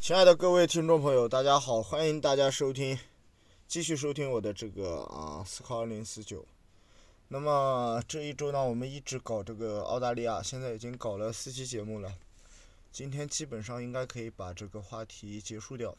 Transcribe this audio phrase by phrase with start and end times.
[0.00, 2.98] 亲爱的各位听众朋友，大家好，欢迎大家收听，
[3.68, 6.42] 继续收听我的这个啊思考二零四九。
[7.28, 12.10] 那么这一周呢，我们一直搞这个澳大利亚，现在已经搞了四期节目了。
[12.90, 15.94] 今天基本上应该可以把这个话题结束掉。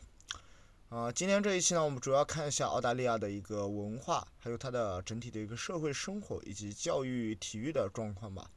[0.90, 8.50] 啊，今天这一期呢，我们主要看一下澳大利亚的一个文化，还有它的整体的一个社会生活以及教育、体育的状况吧。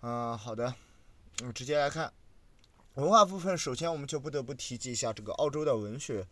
[0.00, 0.72] 啊，好的，
[1.42, 2.10] 我嗯，直接来看。
[2.94, 6.26] 文化部分，首先我们就不得不提及一下这个澳洲的文学。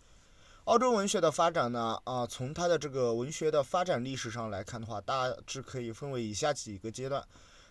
[0.64, 7.24] 澳洲文学的发展呢，啊，从它的这个文学的发展历史上来看的话，大致可以分为以下几个阶段。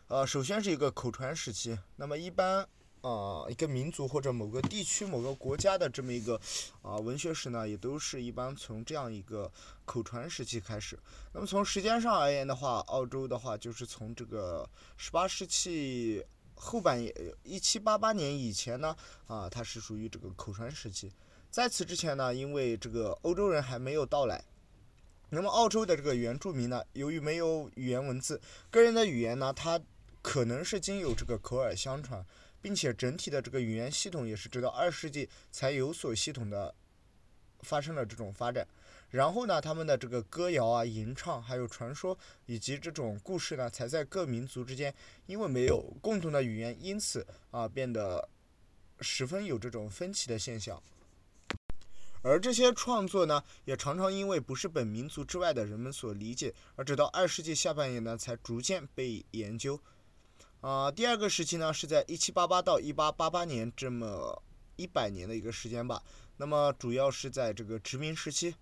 [0.08, 1.78] 呃，首先是一个口传时期。
[1.98, 2.66] 那么一般，
[3.02, 6.40] 啊，一个民族或者某个地区、某个国家的这么一个
[6.82, 9.52] 啊文学史呢，也都是一般从这样一个
[9.84, 10.98] 口传时期开始。
[11.34, 16.26] 那么从时间上而言的话，澳洲的话就是从这个十八世纪。
[16.60, 18.96] 后半叶，一七八八年以前呢，
[19.28, 21.12] 啊，它是属于这个口传时期。
[21.50, 24.44] 在此之前呢，因为这个欧洲人还没有到来，
[25.30, 29.80] 那么澳洲的这个原住民呢，由于没有语言文字，个人的语言呢，它
[30.22, 32.26] 可能是经由这个口耳相传，
[32.62, 36.74] 并且整体的这个语言系统也是直到二世纪才有所系统的
[37.62, 38.68] 发生了这种发展。
[39.10, 44.94] 然后呢，他们的这个歌谣啊、吟唱，还有传说以及这种故事呢，才在各民族之间，
[45.28, 48.28] 因为没有共同的语言，因此啊，变得
[49.00, 50.82] 十分有这种分歧的现象。
[52.22, 59.80] 而这些创作呢，也常常因为不是本民族之外的人们所理解，而直到二世纪下半叶呢，才逐渐被研究。
[60.60, 64.44] 啊，第二个时期呢，是在一七八八到一八八八年这么
[64.76, 66.04] 一百年的一个时间吧。
[66.36, 68.54] 那么主要是在这个殖民时期。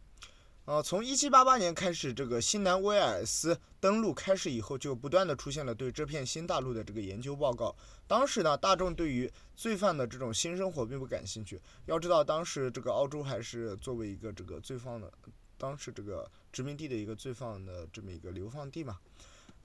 [0.66, 7.76] 呃，从一七八八年开始，这个新南威尔斯登陆开始以后，就不断的出现了对这片新大陆的这个研究报告。
[8.08, 11.62] 当时呢，大众对于罪犯的这种新生活并不感兴趣。
[11.86, 15.12] 要知道，当时这个澳洲还是作为一个这个罪犯的，
[15.56, 18.98] 当时这个殖民地的一个罪犯的这么一个流放地嘛。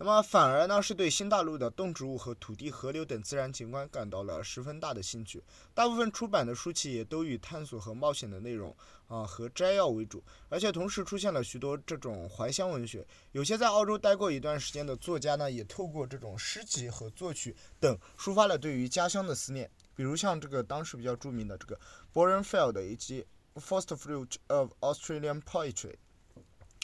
[0.03, 5.45] 那么反而呢，是对新大陆的动植物和土地、河流等自然景观感到了十分大的兴趣。
[5.75, 8.75] 大部分出版的书籍也都以探索和冒险的内容
[9.09, 13.07] 啊和摘要为主，而且同时出现了许多这种怀乡文学。
[13.33, 19.71] 有些在澳洲待过一段时间的作家呢，也透过这种诗集和作曲等抒发了对于家乡的思念。
[19.95, 21.79] 比如像这个当时比较著名的这个
[22.11, 25.97] b o r e n f e l d 以及 First Fruit of Australian Poetry，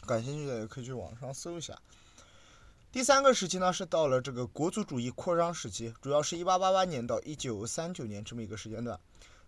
[0.06, 1.78] 感兴趣的也可以去网上搜一下。
[2.97, 8.99] 第三个时期呢，是到了这个国族主义扩张时期，主要是一八八八年到一九三九年这么一个时间段。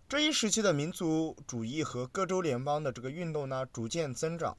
[0.07, 4.55] 这一时期的民族主义和各州联邦的这个运动呢，逐渐增长。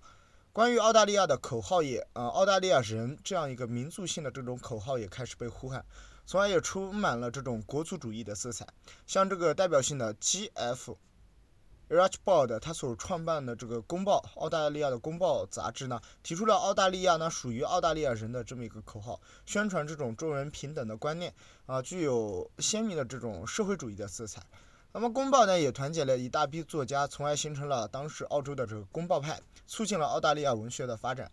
[0.52, 5.86] 关于澳大利亚的口号也，呃，澳大利亚人这样一个民族性的这种口号也开始被呼喊，
[6.26, 8.66] 从而也充满了这种国族主义的色彩。
[9.06, 10.98] 像这个代表性的 G.F.
[11.90, 21.34] Archibald 他所创办的这个《公报》澳大利亚的《公报》杂志呢，提出了澳大利亚呢属于澳大利亚人的这么一个口号，宣传这种众人平等的观念
[21.66, 24.40] 啊，具有鲜明的这种社会主义的色彩。
[24.92, 31.30] 那么《公报》呢也团结了一大批作家，从而形成了当时澳洲的这个公报派，促进了澳大利亚文学的发展。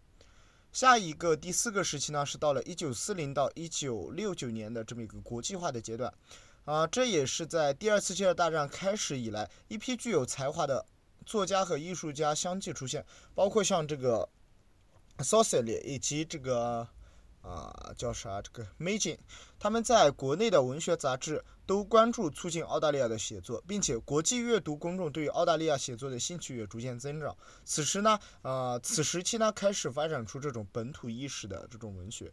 [0.72, 6.12] 下一个第四个时期呢，是到了一九四零到一九六九年的这么一个国际化的阶段。
[6.68, 10.86] 啊，这也是在第二次世界大战开始以来，一批具有才华的
[11.26, 14.28] 作家和艺术家相继出现，包括像这个
[15.20, 16.86] s o c i l y 以及这个
[17.42, 19.18] 啊叫啥这个 Magin，
[19.58, 27.34] 他们在国内的文学杂志都关注促进澳大利亚的写作，并且国际阅读公众对于澳大利亚写作的兴趣也逐渐增长。
[27.64, 32.30] 此时呢，啊此时期呢开始发展出这种本土意识的这种文学。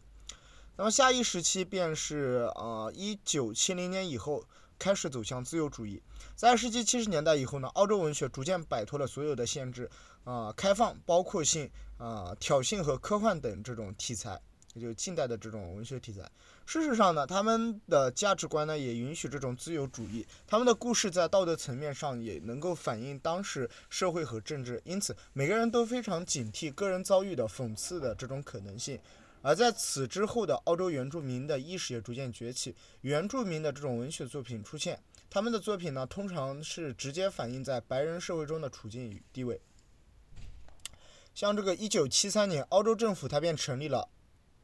[0.77, 4.43] 那么下一时期便是啊，一九七零年以后
[4.77, 6.01] 开始走向自由主义。
[6.35, 9.89] 在世纪七十年代以后呢，澳洲文学逐渐摆脱了所有的限制，
[10.25, 14.37] 啊，开放、包括性、啊，挑衅和科幻等这种题材，
[14.73, 16.29] 也就是近代的这种文学题材。
[16.65, 28.99] 事实上呢，他们的价值观呢也允许这种自由主义，他们的故事在道德层面上也能够反映当时社会和政治，因此每个人都非常警惕个人遭遇的讽刺的这种可能性。
[29.45, 34.99] 而在此之后的澳洲原住民的意识也逐渐崛起，原住民的这种文学作品出现，
[35.29, 39.61] 他们的作品呢，通常是直接反映在白人社会中的处境与地位。
[41.35, 44.09] 像这个一九七三年，澳洲政府它便成立了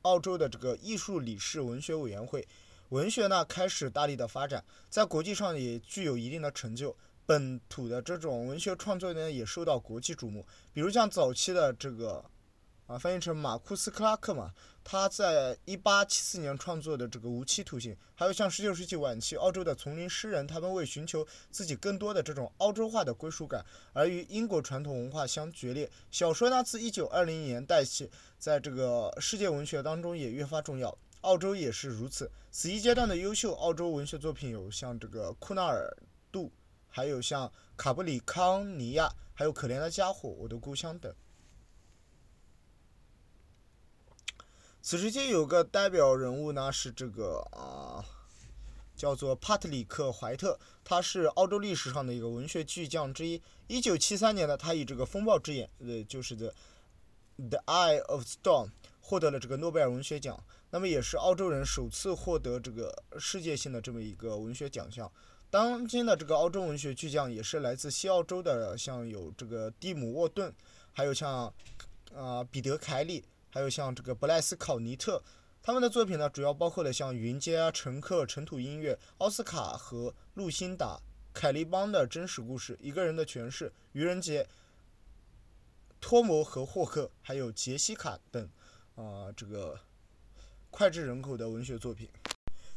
[0.02, 2.48] 澳洲的这个艺术理事文学委员会，
[2.90, 6.98] 文学呢开始大力的发展，在国际上也具有一定的成就，
[7.28, 10.44] 本土的这种文学创作呢也受到国际瞩目，
[10.74, 12.26] 比如像早期的这个。
[12.92, 14.54] 啊，翻译成马库斯·克拉克嘛。
[14.84, 25.90] 他在一八七四年创作的这个《无期徒刑》，还有像十九世纪晚期澳洲的丛林诗人，他们为寻求自己更多的这种澳洲化的归属感，而与英国传统文化相决裂。
[26.10, 30.98] 小说呢，自一九二零年代起，在这个世界文学当中也越发重要。
[31.22, 32.30] 澳洲也是如此。
[32.50, 35.96] 此一阶段的优秀澳洲文学作品有像这个库纳尔
[36.30, 36.52] 杜，
[36.90, 41.14] 还有像卡布里康尼亚，还有可怜的家伙，我的故乡等。
[44.82, 48.04] 此时期有个代表人物呢，是这个啊，
[48.96, 53.40] 叫做帕特里克怀特，他是澳洲历史上的一个文学巨匠之一。
[53.68, 56.52] 一九七三年呢，他以这个《风暴之眼》呃，就是《The
[57.38, 58.68] The Eye of Storm》
[59.00, 60.44] 获得了这个诺贝尔文学奖。
[60.72, 65.12] 那么也是澳洲人首次获得这个世界性的这么一个文学奖项。
[65.50, 70.52] 当今的这个澳洲文学巨匠也是来自西澳洲的，像有这个蒂姆沃顿，
[70.92, 71.54] 还有像
[72.16, 75.22] 啊彼得凯里，还有像这个布莱斯考尼特。
[75.62, 81.00] 他们的作品呢，主要包括了像《云街》啊、《乘客》、《尘土音乐》、奥斯卡和露辛达、
[81.34, 84.48] 凯利邦的真实故事、一个人的诠释、愚人节、
[86.00, 88.50] 托摩和霍克，还有杰西卡等
[88.96, 89.80] 啊这个。
[90.74, 92.10] 脍炙人口的文学作品。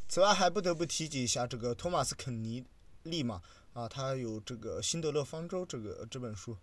[0.09, 2.61] 此外，还不得不提及一下这个托马斯肯尼
[3.03, 6.57] 利嘛，啊，他有这个《辛德勒方舟》这个这本书。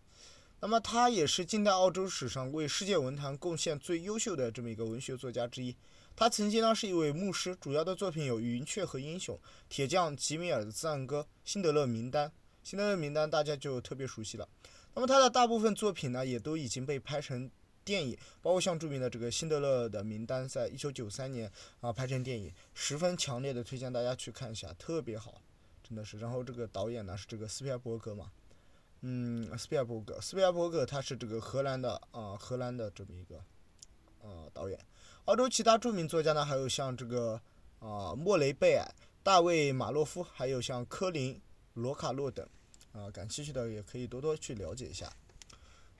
[0.64, 5.75] 那么，他也是近代澳洲史上为世界文坛贡献最优秀的这么一个文学作家之一。
[6.14, 9.35] 他曾经呢是一位牧师，主要的作品有《云雀和英雄》
[9.69, 12.29] 《铁匠吉米尔的赞歌》《辛德勒名单》。
[12.62, 14.49] 《辛德勒名单》大家就特别熟悉了。
[14.94, 17.50] 那么，他的大部分作品呢，也都已经被拍成。
[17.85, 21.50] 电影包括像著名的这个《辛德勒的名单》，在一九九三年
[21.81, 25.43] 啊拍成电影，十分强烈的推荐大家去看一下，特别好，
[25.82, 26.20] 真的是。
[26.20, 28.31] 然后这个导演呢是这个斯皮尔伯格嘛，
[29.04, 33.37] 嗯，斯皮尔伯格，斯皮尔伯格他是这个荷兰的啊，荷兰的这么一个
[34.22, 34.78] 啊导演。
[35.25, 37.40] 澳洲其他著名作家呢，还有像这个
[37.81, 38.88] 啊莫雷贝尔、
[39.25, 41.40] 大卫马洛夫，还有像科林
[41.75, 42.49] 罗卡洛等
[42.93, 45.12] 啊，感兴趣的也可以多多去了解一下。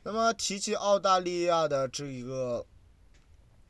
[0.05, 2.64] 那么提及澳大利亚的这一个，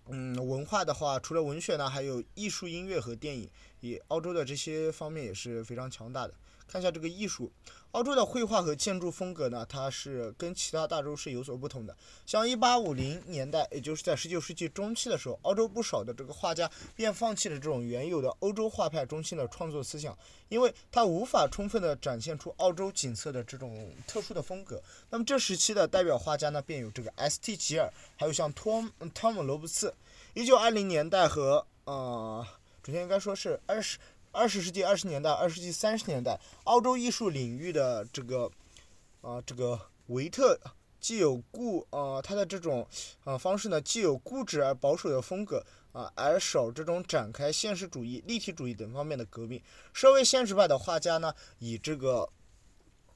[0.09, 3.51] 嗯，文化的话，除了文学呢，还有艺术、音乐和电影，
[3.81, 6.35] 也澳洲的这些方面也是非常强大的。
[6.67, 7.51] 看一下这个艺术。
[7.93, 11.95] 澳洲的绘画和建筑风格呢，它是跟其他大洲是有所不同的。
[12.25, 20.17] 像1850年代，也就是在19世纪中期的时候，澳洲不少的这个画家便放弃了这种原有的欧洲画派中心的创作思想，
[20.49, 24.83] 因为它无法充分的展现出澳洲景色的这种特殊的风格。
[25.11, 27.57] 那么这时期的代表画家呢，便有这个 S.T.
[27.59, 28.83] 吉尔，还有像托
[29.15, 29.93] 汤姆罗布茨。
[30.35, 32.47] 1920年代和呃，
[32.83, 33.99] 准确应该说是二十。
[34.33, 38.51] 二十世纪二十年代、二十世纪三十年代，澳洲艺术领域的这个，
[39.21, 40.59] 啊，这个维特
[40.99, 42.87] 既有固啊，他的这种
[43.25, 45.63] 啊方式呢，既有固执而保守的风格
[45.93, 49.63] 啊，而少这种展开现实主义、立体主义等方面的革命。
[49.93, 52.27] 社会现实派的画家呢，以这个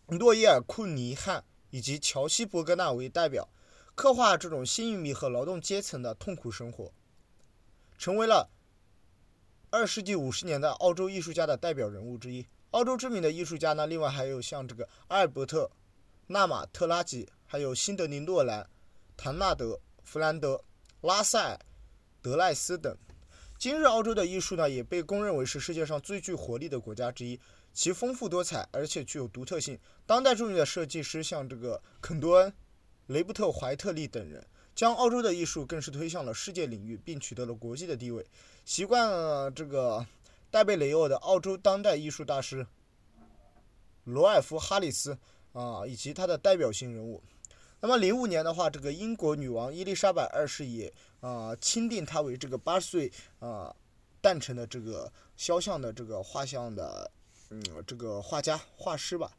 [0.08, 3.48] 诺伊尔·库尼汉以及乔西·伯格纳为代表，
[3.94, 6.92] 刻画这种新移民和劳动阶层的痛苦生活，
[7.96, 8.50] 成为了。
[9.70, 12.46] 二世纪五十年代，澳洲艺术家的代表人物之一。
[12.70, 15.64] 澳洲知名的艺术家呢，另外还有像这个阿尔伯特·
[16.28, 18.64] 纳马特拉吉，还有辛德尼·诺兰、
[19.16, 19.72] 唐纳德·
[20.04, 20.62] 弗兰德、
[21.00, 21.58] 拉塞·
[22.22, 22.96] 德赖斯等。
[23.58, 27.40] 今日澳洲的艺术呢，也被公认为是世界上最具活力的国家之一，
[27.72, 29.76] 其丰富多彩，而且具有独特性。
[30.06, 32.54] 当代著名的设计师像这个肯多恩、
[33.08, 34.46] 雷布特·怀特利等人。
[34.76, 38.22] 将澳洲的艺术更是推向了世界领域，并取得了国际的地位。
[38.66, 40.04] 习惯了这个
[40.50, 42.66] 戴贝雷奥的澳洲当代艺术大师
[44.02, 45.16] 罗尔夫·哈里斯
[45.52, 47.22] 啊，以及他的代表性人物。
[47.78, 53.72] 那么，零五年的话，这个英国女王伊丽莎白二世也啊钦定他为这个八十岁啊
[54.20, 57.08] 诞辰的这个肖像的这个画像的
[57.50, 59.30] 嗯这个画家画师吧。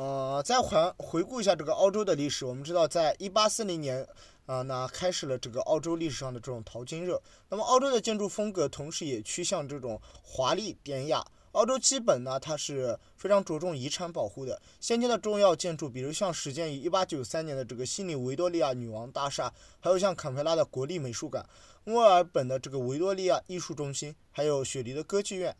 [0.00, 4.08] 呃，再回回顾一下这个澳洲的历史，我们知道，在一八四零年，
[4.46, 7.20] 啊，那开始了这个澳洲历史上的这种淘金热。
[7.50, 11.22] 那么，澳洲的建筑风格同时也趋向这种华丽典雅。
[11.52, 14.58] 澳洲基本呢，它是非常着重遗产保护的。
[14.80, 21.44] 先前的重要建筑，比如像始建于一八九三年的这个悉尼维多利亚女王大厦，还有像坎培拉的国立美术馆、
[21.84, 25.54] 墨尔本的这个维多利亚艺术中心，还有雪梨的歌剧院。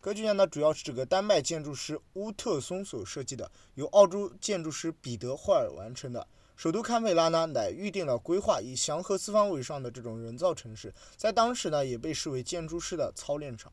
[0.00, 6.26] 歌剧院呢，主要是这个丹麦建筑师乌特松所设计的，由澳洲建筑师彼得霍尔完成的。
[6.56, 13.70] 首都堪培拉呢，乃预定了规划以祥和四方为上的这种人造城市，在当时呢，也被视为建筑师的操练场。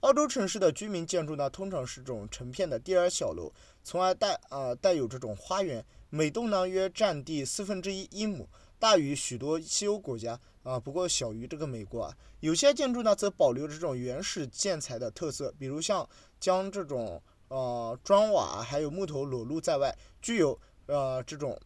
[0.00, 3.52] 澳洲城市的居民建筑呢，通常是这种成片的低矮小楼，
[3.84, 8.48] 从而带啊带有这种花园，每栋呢约占地四分之一英亩，
[8.80, 12.16] 大于许多西欧国家啊，不过小于这个美国啊。
[12.40, 16.08] 有些建筑呢则保留这种原始建材的特色，比如像
[16.40, 21.56] 将这种呃砖瓦还有木头裸露在外，具有呃这种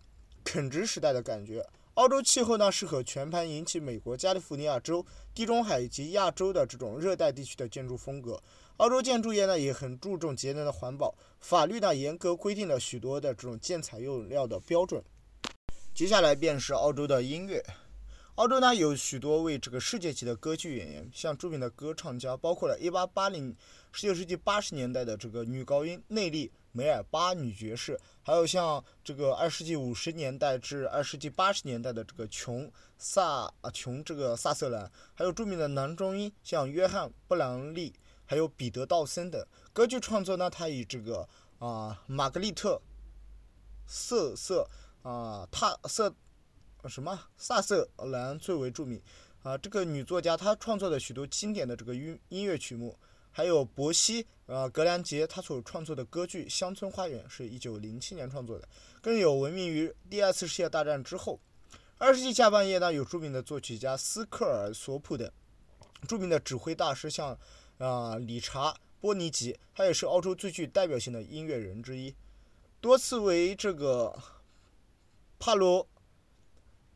[0.43, 1.65] 垦殖时代的感觉。
[1.95, 8.43] 澳洲气候呢适合全盘引起美国加利福尼亚州、地中海以及亚洲的这种热带地区的建筑风格。
[8.79, 15.01] 澳洲建筑业呢也很注重节能的环保，法律呢严格规定了许多的这种建材用料的标准。
[15.95, 17.65] 接下来便是澳洲的音乐。
[18.35, 23.55] 澳洲呢有许多位这个世界级的歌剧演员，像著名的歌唱家，包括了1880、
[23.95, 39.41] 19世纪80年代的这个女高音内利·梅尔巴女爵士，还有像这个二世纪50年代至二世纪80年代的这个琼萨啊琼这个萨瑟兰，还有著名的男中音像约翰·布朗利，还有彼得·道森等。
[39.73, 41.29] 歌剧创作呢，它以这个
[41.61, 42.75] 啊玛格丽特·
[43.87, 44.69] 瑟瑟
[45.05, 46.13] 啊塔瑟。
[46.87, 49.01] 什么萨瑟兰最为著名
[49.43, 49.57] 啊？
[49.57, 52.95] 这个女作家她创作的许多经典的这个音音乐曲目，
[53.31, 58.69] 还有伯西啊格兰杰她所创作的歌剧《乡村花园》是一九零七年创作的，
[59.01, 61.41] 更有闻名于第二次世界大战之后。
[61.97, 65.33] 二十世纪下半叶呢，有著名的作曲家斯科尔索普的，
[66.07, 67.39] 著名的指挥大师像
[67.79, 72.15] 啊理查波尼吉，他也是澳洲最具代表性的音乐人之一，
[72.83, 74.15] 多次为这个
[75.45, 75.87] 帕罗。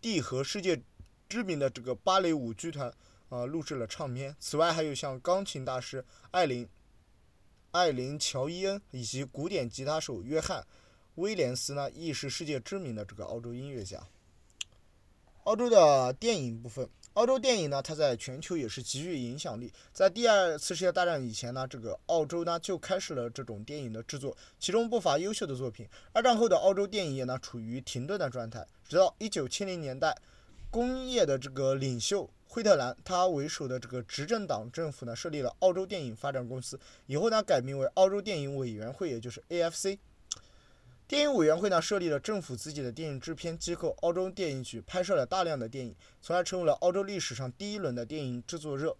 [0.00, 0.83] 蒂和世界
[1.28, 2.90] 知名的这个芭蕾舞剧团
[3.28, 4.35] 啊录制了唱片。
[4.40, 6.67] 此外，还有像钢琴大师艾琳
[7.73, 10.67] 艾琳乔伊恩以及古典吉他手约翰
[11.17, 14.02] 威廉斯呢，亦是世界知名的这个澳洲音乐家。
[15.45, 19.72] 澳洲的电影部分，澳洲电影呢，它在全球也是极具影响力。
[19.92, 25.84] 在第二次世界大战以前呢，这个澳洲呢就开始了这种电影的制作，其中不乏优秀的作品。
[26.12, 28.64] 二战后的澳洲电影业呢处于停顿的状态。
[28.88, 30.16] 直到一九七零年代，
[30.70, 39.98] 工业的这个领袖惠特兰他为首的这个执政党政府呢，设立了澳洲电影发展公司，以后呢改名为澳洲电影委员会，也就是 AFC。
[41.09, 48.95] 电影委员会呢设立了政府自己的电影制片机构——澳洲电影局，拍摄了大量的电影，从而成为了澳洲历史上第一轮的电影制作热。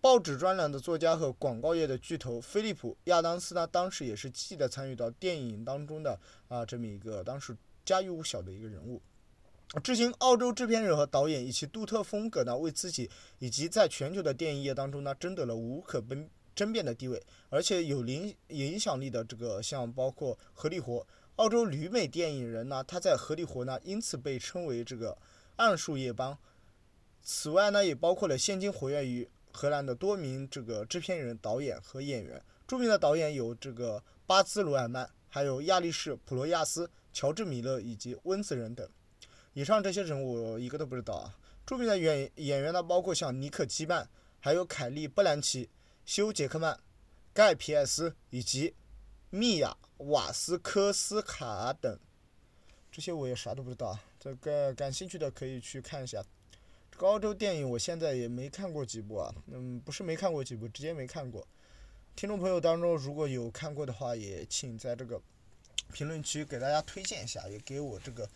[0.00, 7.56] 报纸专栏的作家和广告业的巨头菲利普·亚当斯呢，当时也是积极的参与到电影当中的啊这么一个当时。
[7.84, 9.02] 家喻户晓的一个人物，
[9.82, 17.22] 至今，澳洲制片人和导演以其独特风格呢，为自己以及在全球的电影业当中呢，争得了无可争争辩的地位。
[17.50, 21.06] 而且有影影响力的这个，像包括荷里活，
[21.36, 25.16] 澳洲旅美电影人呢，他在荷里活呢，因此被称为这个
[25.56, 26.38] 暗树夜帮。
[27.22, 32.42] 此外呢，也包括了现今活跃于荷兰的多名这个制片人、导演和演员。
[32.66, 36.90] 著名的导演有这个巴兹·鲁尔曼，还有亚历士·普罗亚斯。
[37.16, 38.84] 乔治·米勒以及温子仁等，
[39.52, 41.38] 以上这些人物一个都不知道啊。
[41.64, 44.08] 著名的演演员呢，包括像尼克·基曼，
[44.40, 45.70] 还有凯利·布兰奇、
[46.04, 46.78] 休·杰克曼、
[47.32, 48.74] 盖·皮埃斯以及
[49.30, 51.98] 米娅·瓦斯科斯卡等。
[52.90, 54.00] 这些我也啥都不知道啊。
[54.18, 56.24] 这个感兴趣的可以去看一下。
[56.90, 59.34] 这个澳洲电影我现在也没看过几部啊。
[59.48, 61.46] 嗯，不是没看过几部，直接没看过。
[62.14, 65.20] 听众朋友当中如果有看过的话，也请在这个。
[65.92, 68.28] 评论区给大家推荐一下，也给我这个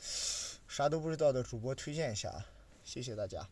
[0.69, 2.47] 啥都不知道的主播推荐一下啊，
[2.85, 3.49] 谢谢大家。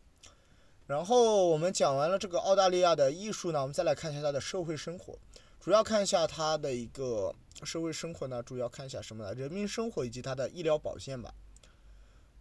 [0.87, 5.19] 然后我们讲完了这个澳大利亚的艺术呢，我们再来看一下它的社会生活，
[5.59, 9.33] 主要看一下它的一个社会生活呢，主要看一下什么呢？
[9.33, 11.33] 人民生活以及它的医疗保健吧。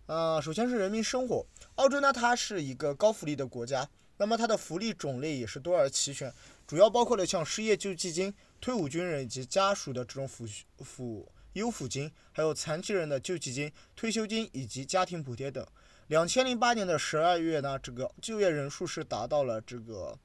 [0.06, 3.88] 啊，首先是人民生活，澳洲呢它是一个高福利的国家，
[4.18, 6.32] 那么它的福利种类也是多而齐全，
[6.66, 10.48] 主要包括了像失业救济金、退伍军人以及家属的这种抚
[10.78, 11.26] 抚。
[11.54, 15.66] 优抚金，还有残疾人的救济金、退休金以及家庭补贴等。
[16.08, 20.16] 两千零八年的十二月呢，这个就业人数是达到了这个，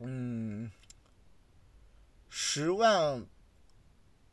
[0.00, 0.70] 嗯，
[2.28, 3.24] 十万，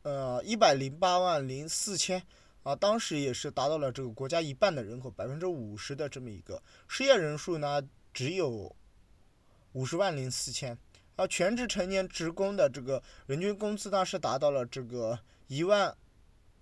[0.02, 2.20] 呃，一百零八万零四千
[2.64, 7.80] 啊，当时也是达到了这个国家一半的人口，百分之五十的这么一个失业人数呢，
[8.12, 8.74] 只有
[9.72, 10.76] 五十万零四千。
[11.16, 15.16] 而全职成年职工的这个人均工资呢，是达到了这个
[15.46, 15.96] 一万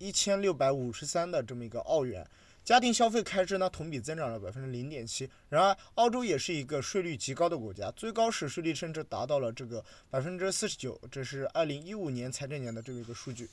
[0.03, 2.27] 一千六百五十三的这么一个澳元，
[2.65, 5.29] 家庭消费开支呢同比增长了百分之零点七。
[5.47, 13.49] 然而，澳洲也是一个税率极高的国家，最高时税率甚至达到了这个百分之四十九，这是二零一五年财政年的这个一个数据。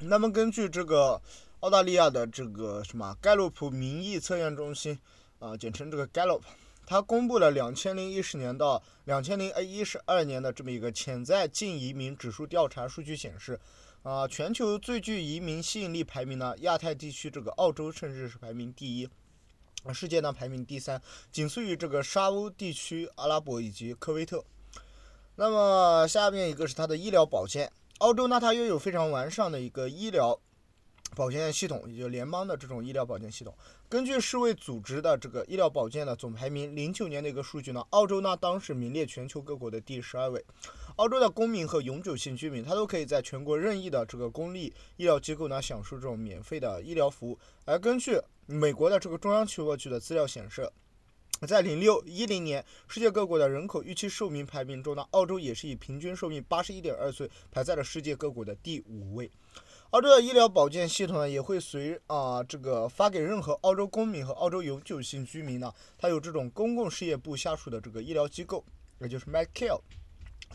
[0.00, 1.20] 那么，根据这个
[1.60, 4.98] 澳大利亚的这个什么盖洛普民意测验中心
[5.38, 6.40] 啊，简称这个 Gallup。
[6.86, 13.60] 他公布了两千零一十年到两千零一十二年的这么一个潜在净移民指数调查数据显示，
[14.02, 19.08] 啊，全球最具移民吸引力排名呢，亚太地区这个澳洲甚至是排名第一，
[19.92, 24.42] 世界呢排名第三，仅次于这个沙欧地区、阿拉伯以及科威特。
[25.36, 30.40] 那么下面一个是它的医疗保健，澳洲呢它拥有非常完善的一个医疗
[31.14, 33.54] 保健系统，也就联邦的这种医疗保健系统。
[33.88, 40.44] 根据世卫组织的这个医疗保健的总排名，零九年的一个数据呢，澳洲呢当时名列全球各国的第十二位。
[40.98, 47.38] 澳洲的公民和永久性居民，他都可以在全国任意的这个公立医疗机构呢享受这种免费的医疗服务。
[47.64, 50.70] 而根据美国的这个中央情报局的资料显示。
[51.46, 59.30] 在零六一零年，世界各国的人口预期寿命排名中呢，澳洲也是以平均寿命八十一点二岁排在了世界各国的第五位。
[59.90, 68.64] 澳洲的医疗保健系统呢，也会随啊这个发给任何澳洲公民和澳洲永久性居民呢，它有这种公共事业部下属的这个医疗机构，
[69.00, 69.80] 也就是 Medicare。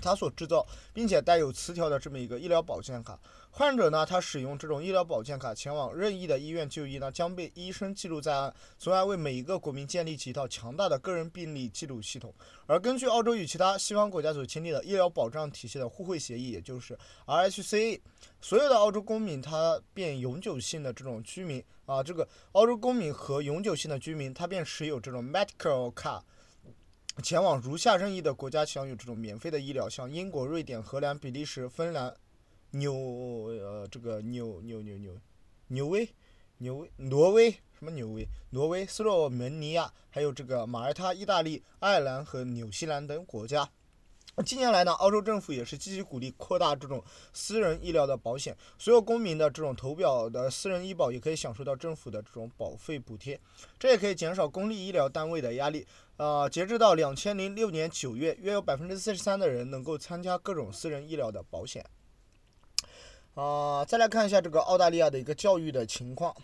[0.01, 3.19] 它所制造并且带有磁条的这么一个医疗保健卡，
[3.51, 12.33] 患者呢，他使用这种医疗保健卡前往任意的医院就医呢，将被医生记录在案，从而为每一个国民建立起一套强大的个人病历记录系统。
[12.65, 18.01] 而根据澳洲与其他西方国家所签订的医疗保障体系的互惠协议，也就是 RHCA，
[18.41, 26.23] 所有的澳洲公民他便永久性的这种居民啊，这个澳洲公民和永久性的居民他便持有这种 medical 卡。
[27.21, 32.13] 前往如下任意的国家享有这种免费的医疗，像英国、瑞典、荷兰、比利时、芬兰、
[32.71, 35.15] 纽呃这个纽纽纽纽
[35.67, 36.09] 纽威、
[36.57, 43.69] 纽、挪威什么纽威、挪威、斯洛文尼亚，还有这个马耳他、意大利、爱尔兰和纽西兰等国家。
[44.43, 47.03] 近年来呢，澳洲政府也是积极鼓励扩大这种
[47.33, 53.39] 私人医疗的保险，所有公民的这种投保的私人医保也可以享受到政府的这种保费补贴，
[53.77, 55.85] 这也可以减少公立医疗单位的压力。
[56.17, 61.83] 呃，截止到两千零六年九月，约有百分之四十三的人能够参加各种私人医疗的保险。
[63.33, 66.35] 啊，再来看一下这个澳大利亚的一个教育的情况。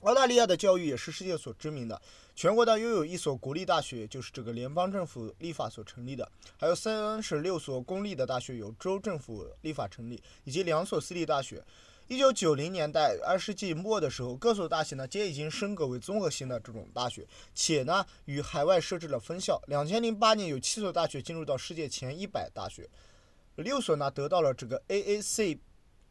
[0.00, 2.00] 澳大利亚的教育也是世界所知名的，
[2.34, 11.62] 全国呢拥有一所国立大学，就是这个联邦政府立法所成立的，还有三十六所公立的大学由州政府立法成立，以及两所私立大学。
[12.10, 19.62] 一九九零年代二世纪末的时候，各所大学呢皆已经升格为综合性的这种大学，且呢与海外设置了分校。
[19.68, 22.90] 两千零八年有七所大学进入到世界前一百大学，
[23.54, 25.60] 六所呢得到了这个 AAC。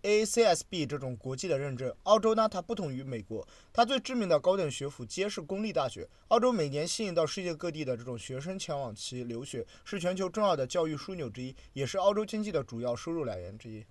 [0.01, 6.07] ACSB 这种国际的认证，澳洲呢，它不同于美国，它最知名的高等学府皆是公立大学。
[6.29, 13.85] 澳洲每年吸引到世界各地的这种学生前往其留学，是全球重要的教育枢纽之一，也是澳洲经济的主要收入来源之一。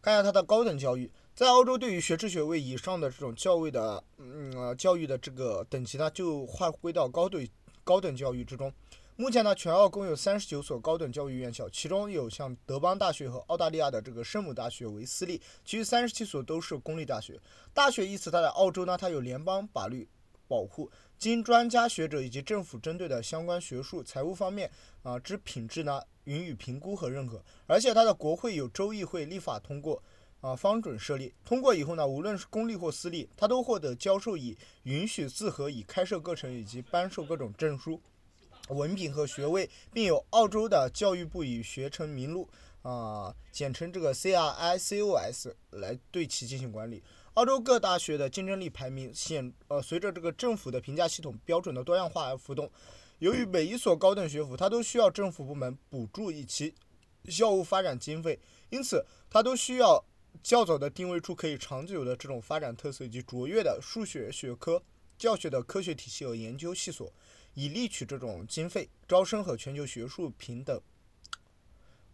[0.00, 7.46] 看一下它的高等教育，在澳洲，对于学士学位以上的这种教育的，嗯，教育的这个等级呢，就划归到高等
[7.82, 8.72] 高等教育之中。
[9.16, 17.40] 目前呢，全澳共有三十九所高等教育院校，其中有像德邦大学和澳大利亚的这个圣母大学为私立，其余三十七所都是公立大学。
[17.74, 20.08] 大学一词，它在澳洲呢，它有联邦法律
[20.46, 24.70] 保护，经专家学者以及政府针对的相关学术、财务方面
[25.02, 30.00] 啊之品质呢予以评估和认可，而且它的国会有州议会立法通过
[30.40, 38.00] 啊方准设立，通过以后呢，无论是公立或私立，它都获得教授以允许自核以开设课程以及颁授各种证书。
[38.68, 42.46] 文凭和学位，并有澳洲的教育部以学成名录
[42.82, 47.02] 啊，简称这个 CRICOS 来对其进行管理。
[47.38, 52.68] 澳洲各大学的竞争力排名显呃随着这个政府的评价系统标准的多样化而浮动。
[53.20, 56.74] 由于每一所高等学府它都需要政府部门补助以其
[57.26, 60.04] 校务发展经费，因此它都需要
[60.42, 64.82] 较早的定位出可以长久的这种发展特色以及卓越的数学学科
[65.16, 67.12] 教学的科学体系和研究系所。
[67.54, 70.80] 以利取这种经费，招生和全球学术平等。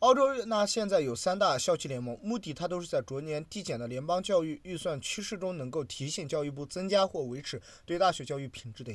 [0.05, 8.95] 澳洲呢，现在有三大校企联盟，目的它都是在逐年递减的联邦教育预算趋势中，能够提醒教育部增加或维持对大学教育品质的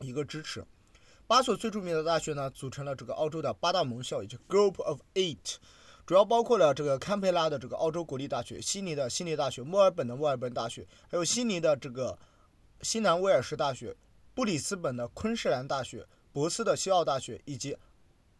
[0.00, 0.64] 一个支持。
[1.26, 5.56] 八所最著名的大学呢，组成了这个澳洲的八大盟校，也就 Group of Eight，
[6.06, 12.18] 主要包括了这个堪培拉的这个澳洲国立大学、悉尼的悉尼大学、墨尔本的墨尔本大学，还有悉尼的这个
[12.80, 13.94] 西南威尔士大学。
[14.32, 17.76] 布里斯本的昆士兰大学、博斯的西澳大学以及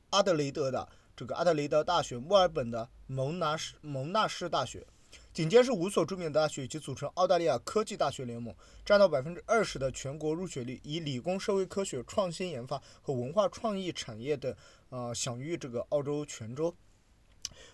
[0.08, 4.86] 阿德雷德的这个阿德雷德大学、墨尔本的蒙纳士蒙纳士大学，
[5.32, 14.54] 紧接着是五所著名的大学以及组成澳大利亚科技大学联盟，占到百分之二十的全国入学率，以理工、社会科学、创新研发和文化创意产业等，
[14.90, 16.76] 呃，享誉这个澳洲全州。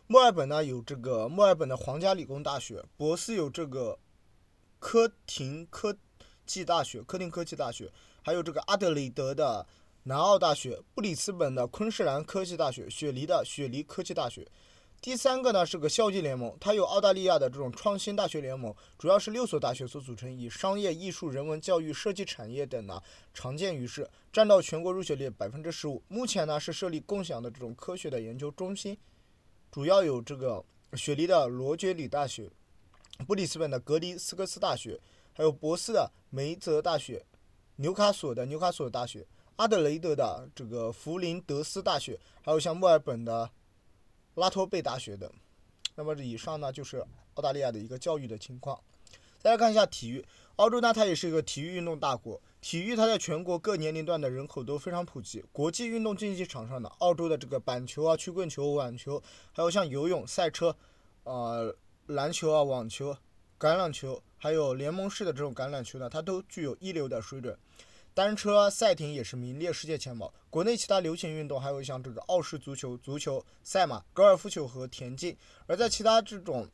[0.07, 3.99] 墨尔本呢有这个墨尔本的皇家理工大学，博斯有这个
[4.79, 5.97] 科廷科
[6.47, 7.91] 技大学、科廷科技大学。
[8.25, 9.67] 还有这个阿德雷德的
[10.05, 14.45] 南澳大学、布里斯本的昆士兰科技大学、雪梨的雪梨科技大学。
[15.01, 23.01] 第三个呢是个校际联盟，它有澳大利亚的这种创新大学联盟，主要是六所大学所组成，以商业、艺术、人文、教育、设计产业等呢
[23.33, 26.03] 常见于世，占到全国入学率百分之十五。
[26.09, 28.99] 目前呢是设立共享的这种科学的研究中心，
[29.71, 32.51] 主要有这个雪梨的罗杰里大学、
[33.25, 34.99] 布里斯本的格里斯科斯大学，
[35.33, 37.25] 还有博斯的梅泽大学、
[37.77, 39.27] 纽卡索的纽卡索大学、
[39.63, 43.49] 阿德雷德的这个弗林德斯大学，还有像墨尔本的。
[44.35, 45.31] 拉托贝大学等，
[45.95, 48.81] 那么以上呢就是澳大利亚的一个教育的情况。
[49.39, 50.25] 再来看一下体育，
[50.57, 55.45] 澳洲呢它也是一个体育运动大国，体育它在全国各年龄段的人口都非常普及。
[55.53, 59.23] 国际运动竞技场上的澳洲的这个板球啊、曲棍球、网球，
[59.53, 60.75] 还有像游泳、赛车、
[61.25, 63.15] 呃篮球啊、网球、
[63.61, 67.55] 橄榄球，还有联盟式的这种橄榄球呢，它都具有一流的水准。
[68.15, 70.33] 单车赛艇也是名列世界前茅。
[70.51, 75.37] 国内其他流行运动还有像这个澳式足球、足球、赛马、高尔夫球和田径。
[75.67, 76.69] 而在其他这种，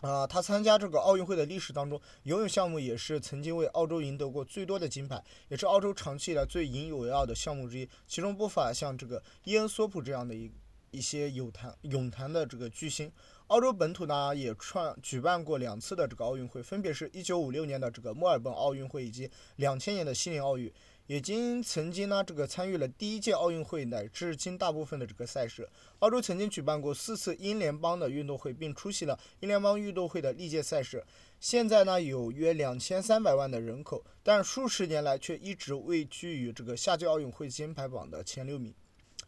[0.00, 7.88] 啊，他参加这个奥运会的历史当中，游泳项目也是曾经为澳洲赢得过最多的金牌，也是澳洲长期以来最引以为傲的项目之一。
[8.08, 10.50] 其中不乏像这个伊恩·索普这样的一
[10.90, 13.12] 一些泳坛泳坛的这个巨星。
[13.48, 20.70] 澳洲本土呢也创举办过两次的这个奥运会，分别是一九五六年的这个墨尔本奥运会以及两千年的悉尼奥运，
[21.06, 25.66] 已经曾经呢这个参与了第一届奥运会乃至今大部分的这个赛事。
[26.00, 31.02] 澳洲曾经举办过四次英联邦的运动会，并出席了英联邦运动会的历届赛事。
[31.40, 38.74] 现在呢有约两千三百万的人口，但数十年来却一直位居于这个夏季奥运会金牌榜的前六名。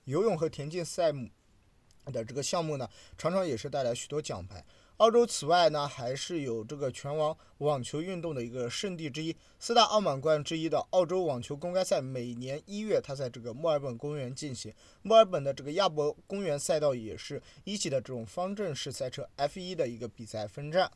[0.04, 1.30] 游泳和田径赛目。
[2.10, 4.64] 的这个项目呢，常常也是带来许多奖牌。
[4.98, 14.74] 澳洲此外呢，还是有这个全网网球运动的一个圣地之一，四大澳满贯之一的澳洲网球公开赛，每年一月它在这个墨尔本公园进行。
[15.00, 20.90] 墨尔本的这个亚伯公园赛道也是一级的这种方阵式赛车 F1 的一个比赛分站。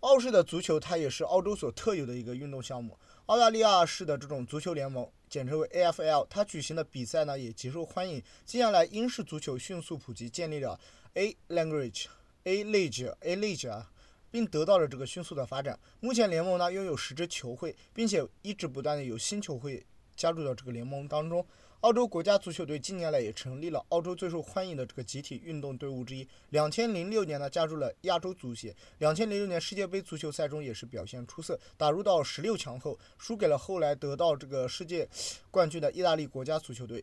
[0.00, 2.98] 澳式的足球它也是澳洲所特有的一个运动项目。
[3.26, 5.06] 澳大利亚式的这种足球联盟。
[5.30, 8.20] 简称为 AFL，它举行的比赛呢也极受欢迎。
[8.44, 10.78] 接下来，英式足球迅速普及，建立了
[11.14, 12.06] A language、
[12.42, 13.92] A league、A league 啊，
[14.32, 15.78] 并得到了这个迅速的发展。
[16.00, 21.46] 目前联盟呢拥有十支球会，并且一直不断的有新球会加入到这个联盟当中。
[21.80, 26.28] 澳洲国家足球队近年来也成立了澳洲最受欢迎的这个集体运动队伍之一。
[26.50, 28.76] 两千零六年呢，加入了亚洲足协。
[28.98, 35.08] 两千零六年世界杯足球赛中也是表现出色，打入到十六强后，输给了后来得到这个世界
[35.50, 37.02] 冠军的意大利国家足球队。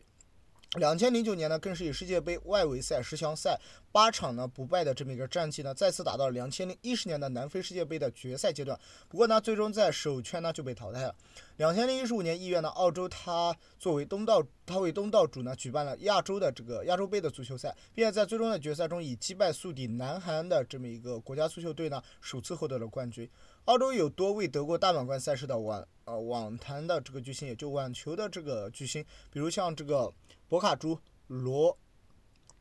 [0.76, 3.58] 两千零九年呢，更是以世界杯外围赛十强赛
[3.90, 8.78] 八场呢不败的这么一个战绩呢，再次打到了两千零一十年的南非世界杯的决赛阶段。
[9.08, 11.14] 不过呢，最终在首圈呢就被淘汰了。
[11.56, 23.26] 两千零一十五年一月呢，澳洲它作为东道，它为东道主呢举办了亚洲的这个亚洲杯的足球赛，并且在最终的决赛中以击败宿敌南韩的这么一个国家足球队呢，首次获得了冠军。
[23.64, 29.02] 澳洲有多位得过大满贯赛事的网呃网坛的这个巨星，也就网球的这个巨星，
[29.32, 30.12] 比如像这个。
[30.48, 31.76] 博卡朱、罗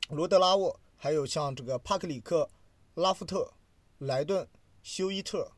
[0.09, 2.49] 罗德拉沃，还有像这个帕克里克、
[2.95, 3.53] 拉夫特、
[3.97, 4.45] 莱顿、
[4.83, 5.53] 休伊特，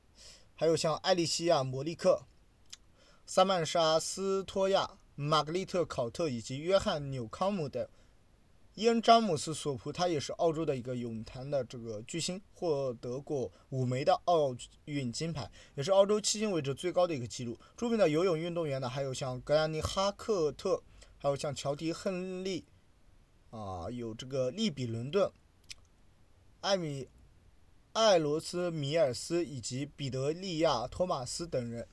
[0.53, 2.21] 还有像艾利西亚·摩利克、
[3.25, 7.89] 萨曼莎·斯托亚、玛格丽特·考特以及约翰·纽康姆的
[8.75, 17.57] 伊恩·詹姆斯·索普，他也是澳洲的一个泳坛的这个巨星，获得过五枚的奥运金牌，也是澳洲迄今为止最高的一个纪录。
[17.75, 20.83] 著名的游泳运动员呢，还有像格兰尼·哈克特。
[21.19, 22.63] 还有像乔迪·亨利，
[23.51, 25.29] 啊，有这个利比·伦顿、
[26.61, 27.07] 艾米、
[27.93, 31.85] 艾罗斯·米尔斯以及彼得利亚·托马斯等人。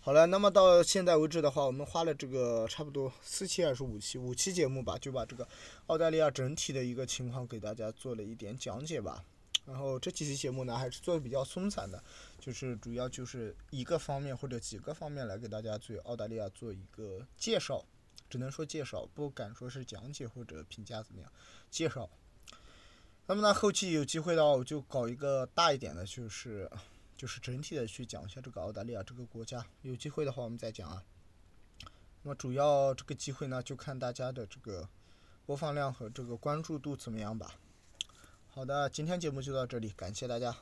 [0.00, 5.46] 好了，那么到现在为止的话，我们花了这个差不多四期还是五期，五期节目吧，就把这个
[5.86, 9.22] 澳大利亚整体的一个情况给大家做了一点讲解吧。
[9.66, 12.02] 然后这几期节目呢，还是做的比较松散的，
[12.40, 17.84] 就是主要就是一个方面或者几个方面来给大家对澳大利亚做一个介绍。
[18.30, 21.30] 只能说介绍，不敢说是讲解或者评价怎么样。
[21.70, 22.08] 介绍。
[23.26, 26.70] 那么呢，后期有机会的话，我就搞一个大一点的，就是
[27.16, 29.66] 就是整体的去讲一下这个澳大利亚这个国家。
[29.82, 31.04] 有机会的话，我们再讲啊。
[32.22, 34.88] 那么主要这个机会呢，就看大家的这个
[35.46, 37.56] 播放量和这个关注度怎么样吧。
[38.48, 40.56] 好的，今天节目就到这里，感谢大家。